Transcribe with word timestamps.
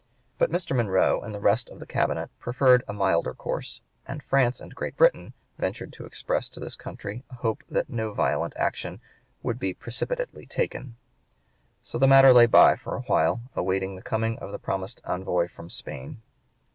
But 0.39 0.49
Mr. 0.49 0.75
Monroe 0.75 1.21
and 1.21 1.31
the 1.31 1.39
rest 1.39 1.69
of 1.69 1.79
the 1.79 1.85
Cabinet 1.85 2.31
preferred 2.39 2.83
a 2.87 2.91
milder 2.93 3.35
course; 3.35 3.81
and 4.07 4.23
France 4.23 4.59
and 4.59 4.73
Great 4.73 4.97
Britain 4.97 5.33
ventured 5.59 5.93
to 5.93 6.07
express 6.07 6.49
to 6.49 6.59
this 6.59 6.75
country 6.75 7.23
a 7.29 7.35
hope 7.35 7.63
that 7.69 7.87
no 7.87 8.11
violent 8.11 8.55
action 8.57 8.99
would 9.43 9.59
be 9.59 9.75
precipitately 9.75 10.47
taken. 10.47 10.95
So 11.83 11.99
the 11.99 12.07
matter 12.07 12.33
lay 12.33 12.47
by 12.47 12.77
for 12.77 12.95
a 12.95 13.01
while, 13.03 13.43
awaiting 13.55 13.95
the 13.95 14.01
coming 14.01 14.39
of 14.39 14.51
the 14.51 14.57
promised 14.57 15.01
envoy 15.05 15.47
from 15.49 15.69
Spain. 15.69 16.23